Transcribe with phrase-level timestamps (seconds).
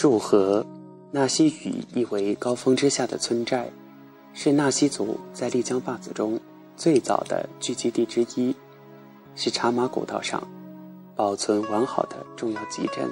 [0.00, 0.64] 束河，
[1.10, 3.68] 纳西语意为高峰之下的村寨，
[4.32, 6.38] 是纳西族在丽江坝子中
[6.76, 8.54] 最早的聚集地之一，
[9.34, 10.40] 是茶马古道上
[11.16, 13.10] 保存完好的重要集镇。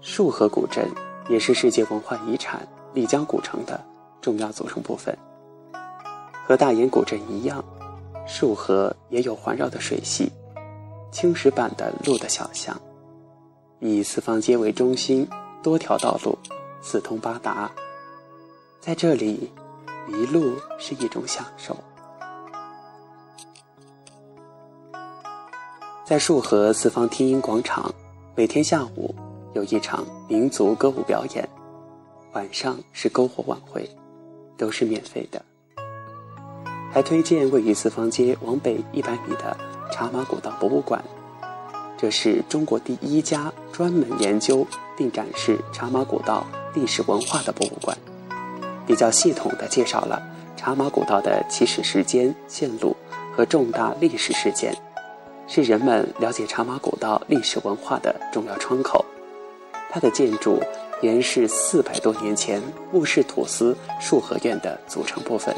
[0.00, 0.90] 束河古镇
[1.28, 3.80] 也是世界文化遗产丽江古城的
[4.20, 5.16] 重要组成部分。
[6.48, 7.64] 和大研古镇一样，
[8.26, 10.32] 束河也有环绕的水系，
[11.12, 12.76] 青石板的路的小巷，
[13.78, 15.24] 以四方街为中心。
[15.62, 16.38] 多条道路，
[16.80, 17.70] 四通八达。
[18.80, 19.50] 在这里，
[20.06, 21.76] 迷路是一种享受。
[26.04, 27.94] 在束河四方听音广场，
[28.34, 29.14] 每天下午
[29.52, 31.48] 有一场民族歌舞表演，
[32.32, 33.88] 晚上是篝火晚会，
[34.56, 35.40] 都是免费的。
[36.90, 39.56] 还推荐位于四方街往北一百米的
[39.92, 41.04] 茶马古道博物馆。
[41.96, 44.66] 这是中国第一家专门研究
[45.00, 47.96] 并展示茶马古道历史文化的博物馆，
[48.86, 50.22] 比较系统地介绍了
[50.58, 52.94] 茶马古道的起始时间、线路
[53.34, 54.76] 和重大历史事件，
[55.48, 59.02] 是人们了解茶马古道历史文化的重要窗口。
[59.90, 60.62] 它的建筑
[61.00, 65.56] 原是四百多年前木氏土司束河院的组成部分。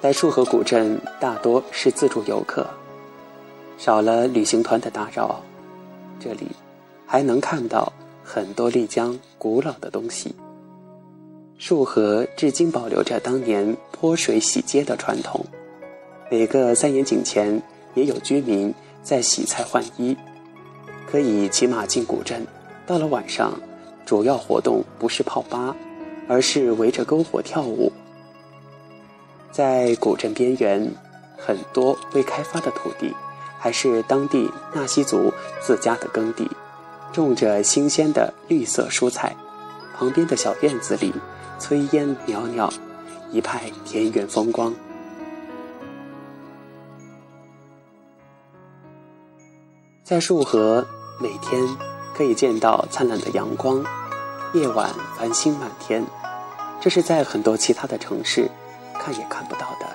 [0.00, 2.64] 来束河古镇大多是自助游客，
[3.78, 5.42] 少了旅行团的打扰，
[6.22, 6.46] 这里
[7.06, 7.92] 还能看到
[8.22, 10.34] 很多丽江古老的东西。
[11.58, 15.44] 束河至今保留着当年泼水洗街的传统，
[16.30, 17.60] 每个三眼井前
[17.94, 20.16] 也有居民在洗菜换衣，
[21.10, 22.46] 可以骑马进古镇。
[22.86, 23.52] 到了晚上，
[24.04, 25.74] 主要活动不是泡吧，
[26.28, 27.92] 而是围着篝火跳舞。
[29.52, 30.90] 在古镇边缘，
[31.36, 33.12] 很多未开发的土地，
[33.62, 36.50] 还是当地纳西族自家的耕地，
[37.12, 39.36] 种着新鲜的绿色蔬菜。
[39.96, 41.14] 旁边的小院子里，
[41.60, 42.68] 炊烟袅袅，
[43.30, 44.74] 一派田园风光。
[50.02, 50.84] 在束河，
[51.20, 51.64] 每天
[52.16, 53.84] 可以见到灿烂的阳光，
[54.54, 56.04] 夜晚繁星满天，
[56.80, 58.50] 这是在很多其他的城市。
[58.98, 59.86] 看也看不到的。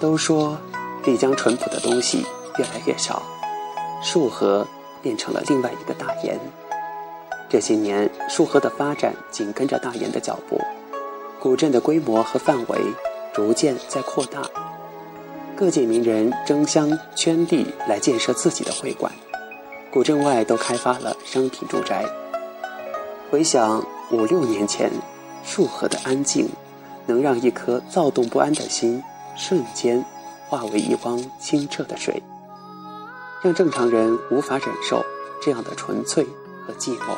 [0.00, 0.56] 都说
[1.04, 2.26] 丽江淳朴的东西
[2.58, 3.22] 越来越少，
[4.02, 4.66] 束河
[5.02, 6.38] 变成了另外一个大研。
[7.48, 10.60] 这些年，束河的发展紧跟着大研的脚步，
[11.40, 12.78] 古镇的规模和范围
[13.32, 14.42] 逐渐在扩大，
[15.56, 19.10] 各界名人争相圈地来建设自己的会馆，
[19.90, 22.04] 古镇外都开发了商品住宅。
[23.30, 24.90] 回想五六年前。
[25.44, 26.46] 束河的安静，
[27.06, 29.02] 能让一颗躁动不安的心
[29.34, 30.04] 瞬间
[30.48, 32.22] 化为一汪清澈的水，
[33.42, 35.04] 让正常人无法忍受
[35.42, 36.24] 这样的纯粹
[36.66, 37.16] 和寂寞。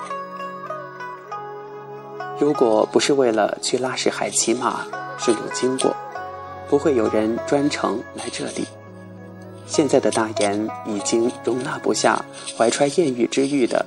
[2.38, 4.84] 如果不是为了去拉市海骑马
[5.18, 5.94] 顺路经过，
[6.68, 8.66] 不会有人专程来这里。
[9.66, 12.24] 现在的大研已经容纳不下
[12.58, 13.86] 怀揣艳遇之欲的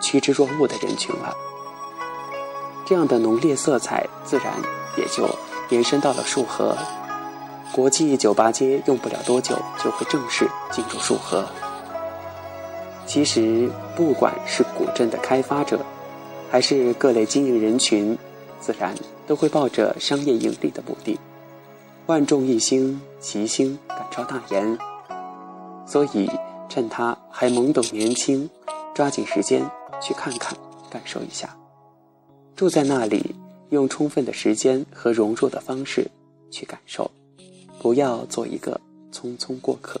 [0.00, 1.34] 趋之若鹜的人群了。
[2.86, 4.52] 这样的浓烈色彩，自然
[4.96, 5.28] 也就
[5.70, 6.76] 延伸到了束河。
[7.72, 11.48] 国际酒吧街用不了多久就会正式进入束河。
[13.06, 15.80] 其实，不管是古镇的开发者，
[16.50, 18.16] 还是各类经营人群，
[18.60, 18.94] 自然
[19.26, 21.18] 都会抱着商业盈利的目的，
[22.06, 24.78] 万众一心，齐心赶超大研。
[25.86, 26.30] 所以，
[26.68, 28.48] 趁他还懵懂年轻，
[28.94, 29.62] 抓紧时间
[30.00, 30.56] 去看看，
[30.88, 31.54] 感受一下。
[32.54, 33.34] 住在那里，
[33.70, 36.08] 用充分的时间和融入的方式
[36.50, 37.10] 去感受，
[37.82, 40.00] 不要做一个匆匆过客。